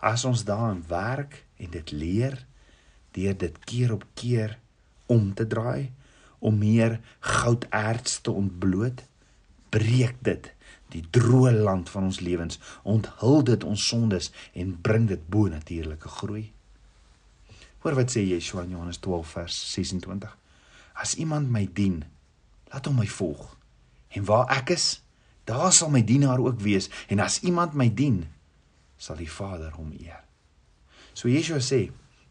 As 0.00 0.24
ons 0.24 0.44
daarin 0.44 0.84
werk 0.88 1.44
en 1.56 1.70
dit 1.70 1.90
leer 1.90 2.46
deur 3.10 3.36
dit 3.36 3.64
keer 3.64 3.92
op 3.92 4.04
keer 4.14 4.58
om 5.06 5.34
te 5.34 5.46
draai 5.46 5.92
om 6.38 6.58
meer 6.58 7.00
gouderts 7.20 8.20
te 8.20 8.30
ontbloot, 8.30 9.02
breek 9.68 10.16
dit 10.24 10.52
die 10.92 11.04
droë 11.14 11.52
land 11.62 11.90
van 11.90 12.08
ons 12.10 12.20
lewens, 12.24 12.58
onthul 12.82 13.44
dit 13.46 13.64
ons 13.64 13.86
sondes 13.92 14.30
en 14.52 14.72
bring 14.82 15.08
dit 15.10 15.22
bo 15.30 15.50
natuurlike 15.50 16.08
groei. 16.20 16.50
Hoor 17.80 17.96
wat 17.96 18.12
sê 18.12 18.24
Yeshua 18.26 18.66
in 18.66 18.74
Johannes 18.76 19.00
12 19.00 19.36
vers 19.38 19.60
26. 19.74 20.34
As 21.00 21.14
iemand 21.16 21.48
my 21.52 21.64
dien, 21.72 22.02
laat 22.72 22.86
hom 22.86 22.98
my 23.00 23.08
volg. 23.08 23.46
En 24.12 24.26
waar 24.28 24.50
ek 24.52 24.74
is, 24.76 24.88
daar 25.48 25.72
sal 25.72 25.90
my 25.90 26.02
dienaar 26.04 26.42
ook 26.42 26.60
wees 26.60 26.90
en 27.08 27.22
as 27.24 27.40
iemand 27.46 27.74
my 27.78 27.88
dien, 27.88 28.24
sal 29.00 29.16
die 29.16 29.30
Vader 29.30 29.72
hom 29.78 29.94
eer. 29.96 30.20
So 31.14 31.30
Yeshua 31.30 31.62
sê, 31.64 31.86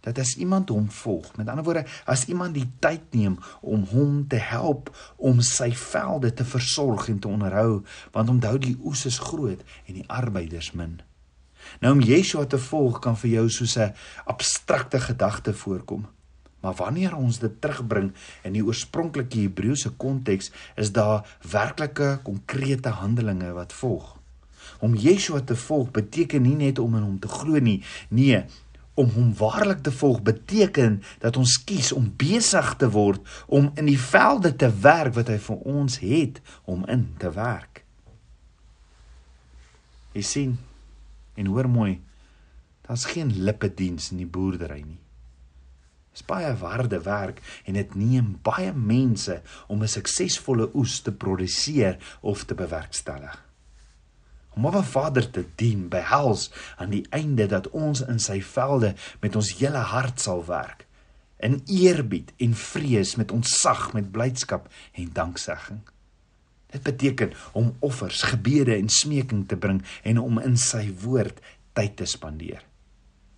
dat 0.05 0.19
as 0.19 0.35
iemand 0.37 0.69
hom 0.69 0.87
volg, 0.91 1.35
met 1.35 1.47
ander 1.47 1.63
woorde, 1.63 1.85
as 2.05 2.25
iemand 2.25 2.53
die 2.53 2.67
tyd 2.79 3.03
neem 3.11 3.37
om 3.61 3.83
hom 3.91 4.21
te 4.27 4.39
help 4.39 4.91
om 5.17 5.41
sy 5.41 5.71
velde 5.75 6.33
te 6.33 6.45
versorg 6.45 7.09
en 7.09 7.19
te 7.19 7.27
onderhou, 7.27 7.81
want 8.15 8.29
onthou 8.29 8.57
die 8.57 8.77
oes 8.83 9.05
is 9.05 9.19
groot 9.19 9.63
en 9.85 9.99
die 9.99 10.07
arbeiders 10.07 10.71
min. 10.71 10.99
Nou 11.83 11.93
om 11.97 12.01
Yeshua 12.03 12.45
te 12.49 12.59
volg 12.69 13.01
kan 13.03 13.17
vir 13.19 13.29
jou 13.29 13.49
soos 13.49 13.77
'n 13.77 13.93
abstrakte 14.25 14.99
gedagte 14.99 15.53
voorkom. 15.53 16.07
Maar 16.59 16.75
wanneer 16.75 17.15
ons 17.15 17.39
dit 17.39 17.61
terugbring 17.61 18.11
in 18.43 18.53
die 18.53 18.63
oorspronklike 18.65 19.39
Hebreëse 19.39 19.89
konteks, 19.89 20.51
is 20.75 20.91
daar 20.91 21.37
werklike 21.51 22.19
konkrete 22.23 22.89
handelinge 22.89 23.53
wat 23.53 23.73
volg. 23.73 24.17
Om 24.79 24.95
Yeshua 24.95 25.39
te 25.39 25.55
volg 25.55 25.91
beteken 25.91 26.41
nie 26.41 26.55
net 26.55 26.79
om 26.79 26.95
in 26.95 27.01
hom 27.01 27.19
te 27.19 27.27
glo 27.27 27.59
nie. 27.59 27.83
Nee, 28.09 28.45
om 28.99 29.11
hom 29.15 29.31
waarlik 29.39 29.83
te 29.85 29.91
volg 29.95 30.21
beteken 30.27 30.99
dat 31.23 31.37
ons 31.39 31.55
kies 31.63 31.91
om 31.95 32.09
besig 32.19 32.73
te 32.81 32.89
word 32.91 33.23
om 33.47 33.71
in 33.79 33.87
die 33.87 33.99
velde 33.99 34.51
te 34.59 34.69
werk 34.83 35.15
wat 35.15 35.31
hy 35.31 35.37
vir 35.45 35.67
ons 35.77 35.99
het 36.03 36.41
om 36.67 36.83
in 36.91 37.05
te 37.21 37.31
werk. 37.35 37.83
Jy 40.17 40.25
sien 40.25 40.57
en 41.39 41.47
hoor 41.47 41.69
mooi, 41.71 41.93
daar's 42.87 43.07
geen 43.13 43.31
lippe 43.45 43.69
diens 43.71 44.11
in 44.11 44.19
die 44.19 44.27
boerdery 44.27 44.81
nie. 44.83 44.99
Dis 46.11 46.25
baie 46.27 46.51
harde 46.51 46.99
werk 47.05 47.39
en 47.69 47.77
dit 47.79 47.93
neem 47.95 48.33
baie 48.43 48.73
mense 48.73 49.41
om 49.67 49.83
'n 49.83 49.87
suksesvolle 49.87 50.71
oes 50.73 50.99
te 51.01 51.11
produseer 51.11 51.95
of 52.21 52.43
te 52.43 52.55
bewerkstellig. 52.55 53.48
Om 54.59 54.65
Abba 54.67 54.81
Vader 54.83 55.23
te 55.31 55.45
dien 55.55 55.85
behels 55.87 56.49
aan 56.75 56.91
die 56.91 57.05
einde 57.15 57.45
dat 57.47 57.69
ons 57.71 58.01
in 58.03 58.17
sy 58.19 58.41
velde 58.43 58.89
met 59.23 59.37
ons 59.39 59.53
hele 59.55 59.79
hart 59.93 60.19
sal 60.19 60.43
werk 60.49 60.83
in 61.39 61.61
eerbied 61.71 62.33
en 62.43 62.57
vrees 62.59 63.13
met 63.15 63.31
ontzag 63.31 63.93
met 63.95 64.09
blydskap 64.11 64.67
en 64.99 65.13
danksegging. 65.15 65.79
Dit 66.75 66.83
beteken 66.83 67.31
om 67.55 67.71
offers, 67.79 68.25
gebede 68.33 68.75
en 68.75 68.91
smeking 68.91 69.47
te 69.47 69.55
bring 69.55 69.79
en 70.03 70.19
om 70.19 70.43
in 70.43 70.59
sy 70.59 70.89
woord 71.05 71.39
tyd 71.71 71.95
te 71.95 72.09
spandeer. 72.09 72.59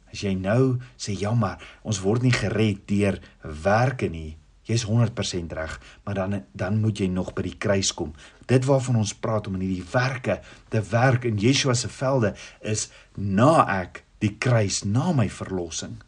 As 0.10 0.26
jy 0.26 0.34
nou 0.34 0.82
sê 0.98 1.14
ja 1.14 1.36
maar 1.38 1.62
ons 1.86 2.02
word 2.02 2.26
nie 2.26 2.34
gered 2.34 2.82
deur 2.90 3.22
werke 3.62 4.10
nie, 4.10 4.40
jy's 4.66 4.88
100% 4.90 5.54
reg, 5.54 5.78
maar 6.02 6.18
dan 6.18 6.42
dan 6.58 6.82
moet 6.82 7.00
jy 7.06 7.14
nog 7.14 7.36
by 7.38 7.46
die 7.46 7.58
kruis 7.62 7.94
kom. 7.94 8.18
Dit 8.52 8.68
waarvan 8.68 9.00
ons 9.00 9.16
praat 9.16 9.48
om 9.48 9.56
in 9.56 9.66
hierdie 9.66 9.90
werke 9.94 10.42
te 10.74 10.82
werk 10.92 11.26
in 11.30 11.40
Yeshua 11.40 11.76
se 11.78 11.90
velde 11.92 12.34
is 12.60 12.90
na 13.16 13.64
ek 13.82 14.04
die 14.22 14.36
kruis, 14.38 14.84
na 14.84 15.12
my 15.16 15.30
verlossing. 15.32 16.02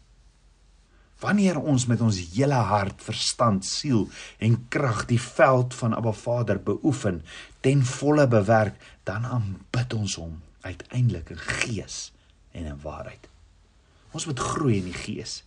Wanneer 1.24 1.56
ons 1.58 1.86
met 1.88 2.02
ons 2.04 2.20
hele 2.36 2.60
hart, 2.68 3.00
verstand, 3.02 3.64
siel 3.64 4.10
en 4.44 4.58
krag 4.74 5.06
die 5.08 5.22
veld 5.22 5.76
van 5.80 5.96
Abba 5.96 6.12
Vader 6.12 6.60
beoefen, 6.60 7.22
ten 7.64 7.86
volle 7.88 8.28
bewerk, 8.28 8.76
dan 9.08 9.24
aanbid 9.26 9.96
ons 9.96 10.18
hom 10.20 10.42
uiteindelik 10.68 11.32
in 11.32 11.40
gees 11.64 12.12
en 12.52 12.68
in 12.68 12.82
waarheid. 12.84 13.30
Ons 14.12 14.28
moet 14.28 14.40
groei 14.40 14.78
in 14.82 14.92
die 14.92 15.00
gees, 15.00 15.42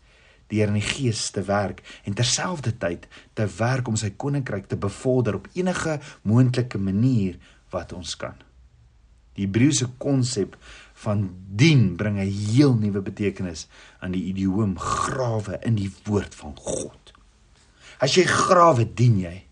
deur 0.52 0.70
in 0.70 0.78
die 0.78 0.88
gees 0.88 1.30
te 1.34 1.42
werk 1.46 1.82
en 2.04 2.14
terselfdertyd 2.14 3.06
te 3.34 3.46
werk 3.58 3.88
om 3.88 3.96
sy 3.98 4.12
koninkryk 4.16 4.68
te 4.70 4.78
bevorder 4.80 5.40
op 5.40 5.48
enige 5.54 5.98
moontlike 6.22 6.78
manier 6.78 7.38
wat 7.74 7.92
ons 7.96 8.14
kan. 8.16 8.36
Die 9.36 9.44
Hebreëse 9.44 9.90
konsep 10.00 10.56
van 11.02 11.28
dien 11.48 11.96
bring 11.96 12.18
'n 12.18 12.30
heel 12.30 12.74
nuwe 12.74 13.00
betekenis 13.00 13.66
aan 14.00 14.12
die 14.12 14.24
idioom 14.32 14.78
grawe 14.78 15.58
in 15.62 15.74
die 15.74 15.92
woord 16.04 16.34
van 16.34 16.56
God. 16.56 17.12
As 17.98 18.14
jy 18.14 18.24
grawe 18.24 18.94
dien 18.94 19.18
jy. 19.18 19.44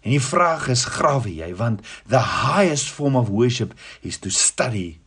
En 0.00 0.10
die 0.10 0.22
vraag 0.22 0.68
is 0.68 0.84
grawe 0.84 1.30
jy 1.34 1.54
want 1.54 1.80
the 2.08 2.22
highest 2.22 2.88
form 2.88 3.16
of 3.16 3.28
worship 3.28 3.74
is 4.00 4.18
to 4.18 4.30
study 4.30 4.98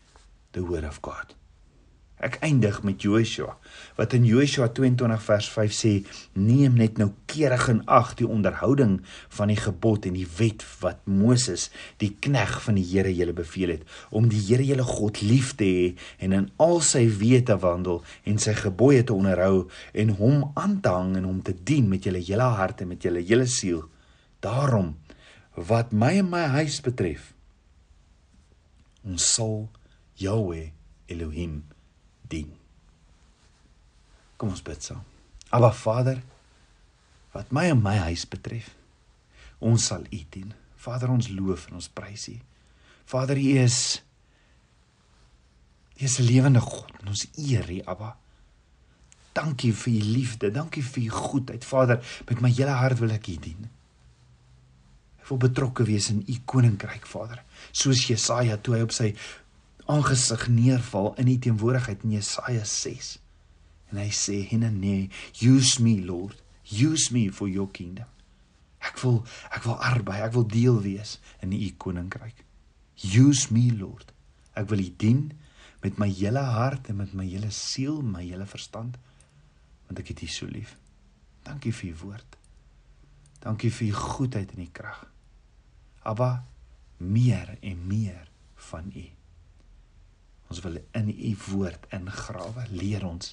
the 0.51 0.63
word 0.63 0.83
of 0.83 1.01
God. 1.01 1.35
Ek 2.21 2.37
eindig 2.45 2.83
met 2.85 3.01
Joshua 3.01 3.55
wat 3.97 4.13
in 4.13 4.27
Joshua 4.29 4.67
22 4.69 5.23
vers 5.25 5.47
5 5.49 5.73
sê 5.73 5.93
neem 6.37 6.75
net 6.77 6.99
nou 7.01 7.09
keurig 7.31 7.65
in 7.73 7.81
ag 7.89 8.13
die 8.19 8.27
onderhouding 8.29 8.99
van 9.37 9.49
die 9.49 9.57
gebod 9.57 10.05
en 10.05 10.13
die 10.19 10.27
wet 10.37 10.61
wat 10.83 11.01
Moses 11.09 11.69
die 12.03 12.11
knegg 12.21 12.59
van 12.67 12.77
die 12.77 12.85
Here 12.91 13.09
julle 13.09 13.33
beveel 13.37 13.73
het 13.73 13.97
om 14.13 14.29
die 14.29 14.41
Here 14.45 14.65
julle 14.67 14.85
God 14.85 15.23
lief 15.25 15.55
te 15.57 15.65
hê 15.65 15.89
en 16.21 16.37
in 16.37 16.47
al 16.61 16.77
sy 16.85 17.07
wete 17.09 17.57
wandel 17.65 18.03
en 18.29 18.37
sy 18.41 18.53
gebooie 18.59 19.01
te 19.01 19.17
onderhou 19.17 19.65
en 19.97 20.15
hom 20.21 20.45
aan 20.53 20.77
te 20.85 20.93
hang 20.93 21.17
en 21.17 21.25
hom 21.25 21.41
te 21.41 21.57
dien 21.57 21.89
met 21.89 22.05
julle 22.05 22.21
hele 22.21 22.53
hart 22.61 22.85
en 22.85 22.93
met 22.93 23.01
julle 23.01 23.25
hele 23.25 23.49
siel. 23.49 23.81
Daarom 24.45 24.93
wat 25.57 25.89
my 25.91 26.13
en 26.21 26.29
my 26.31 26.45
huis 26.61 26.79
betref 26.85 27.31
ons 29.01 29.25
sal 29.33 29.65
Jahweh 30.21 30.69
Elohim 31.09 31.63
dien. 32.31 32.51
Kom 34.39 34.53
ons 34.55 34.63
bid 34.65 34.83
saam. 34.83 35.03
Aba 35.51 35.71
Vader, 35.75 36.21
wat 37.35 37.51
my 37.51 37.67
en 37.71 37.81
my 37.83 37.97
huis 38.07 38.23
betref, 38.29 38.71
ons 39.59 39.91
sal 39.91 40.07
U 40.07 40.21
dien. 40.33 40.53
Vader, 40.81 41.11
ons 41.13 41.27
loof 41.35 41.67
en 41.69 41.77
ons 41.77 41.91
prys 41.93 42.29
U. 42.31 42.37
Vader, 43.11 43.37
U 43.37 43.59
is 43.61 43.77
U 45.99 46.03
is 46.03 46.17
'n 46.19 46.25
lewende 46.25 46.59
God 46.59 46.91
en 47.01 47.07
ons 47.13 47.27
eer 47.37 47.69
U, 47.69 47.81
Abba. 47.85 48.15
Dankie 49.33 49.73
vir 49.73 49.93
U 49.93 50.01
liefde, 50.01 50.51
dankie 50.51 50.83
vir 50.83 51.03
U 51.03 51.09
goedheid. 51.09 51.65
Vader, 51.65 52.01
met 52.29 52.41
my 52.41 52.49
hele 52.49 52.71
hart 52.71 52.99
wil 52.99 53.11
ek 53.11 53.27
U 53.27 53.35
dien. 53.35 53.69
Ek 55.21 55.27
wil 55.29 55.37
betrokke 55.37 55.83
wees 55.83 56.09
in 56.09 56.23
U 56.27 56.39
koninkryk, 56.45 57.05
Vader. 57.05 57.43
Soos 57.71 58.07
Jesaja 58.07 58.57
toe 58.57 58.75
hy 58.75 58.81
op 58.81 58.91
sy 58.91 59.15
aangesig 59.85 60.47
neerval 60.47 61.13
in 61.17 61.25
die 61.25 61.39
teenwoordigheid 61.39 62.03
in 62.03 62.11
Jesaja 62.17 62.63
6. 62.63 63.19
En 63.91 63.97
hy 63.97 64.09
sê, 64.09 64.47
"Hinne, 64.47 65.09
use 65.39 65.81
me, 65.81 66.01
Lord. 66.05 66.41
Use 66.63 67.13
me 67.13 67.31
for 67.31 67.49
your 67.49 67.71
kingdom." 67.71 68.05
Ek 68.81 68.97
wil 68.99 69.21
ek 69.53 69.63
wil 69.63 69.77
arbei, 69.77 70.21
ek 70.21 70.33
wil 70.33 70.47
deel 70.47 70.81
wees 70.81 71.19
in 71.39 71.53
u 71.53 71.69
koninkryk. 71.77 72.43
Use 72.95 73.53
me, 73.53 73.69
Lord. 73.77 74.13
Ek 74.57 74.67
wil 74.69 74.79
u 74.79 74.89
dien 74.97 75.31
met 75.81 75.97
my 75.97 76.09
hele 76.09 76.39
hart 76.39 76.89
en 76.89 76.95
met 77.01 77.13
my 77.13 77.25
hele 77.25 77.51
siel, 77.51 78.01
my 78.01 78.23
hele 78.23 78.45
verstand, 78.45 78.97
want 79.87 79.99
ek 79.99 80.13
het 80.13 80.21
u 80.21 80.27
so 80.27 80.49
lief. 80.49 80.75
Dankie 81.45 81.73
vir 81.73 81.89
u 81.89 81.95
woord. 82.03 82.37
Dankie 83.41 83.71
vir 83.73 83.87
u 83.87 83.93
goedheid 83.97 84.53
en 84.53 84.61
u 84.61 84.67
krag. 84.71 84.99
Abba, 86.05 86.45
meer 86.97 87.57
en 87.61 87.87
meer 87.87 88.29
van 88.69 88.91
u. 88.93 89.07
Ons 90.51 90.59
wil 90.65 90.81
in 90.99 91.07
u 91.07 91.31
woord 91.47 91.87
ingrawe. 91.95 92.67
Leer 92.75 93.05
ons 93.07 93.31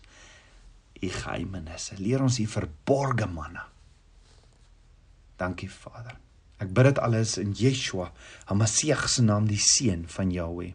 u 1.03 1.11
geheimenisse. 1.11 1.99
Leer 1.99 2.23
ons 2.23 2.39
u 2.39 2.47
verborgde 2.47 3.27
manne. 3.27 3.65
Dankie 5.39 5.71
Vader. 5.71 6.15
Ek 6.63 6.71
bid 6.75 6.91
dit 6.91 6.99
alles 7.03 7.37
in 7.39 7.53
Yeshua, 7.55 8.09
Hamasieg 8.51 9.05
se 9.11 9.23
naam, 9.23 9.47
die 9.47 9.61
seun 9.63 10.09
van 10.11 10.33
Jahweh. 10.35 10.73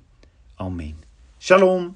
Amen. 0.63 1.03
Shalom. 1.43 1.91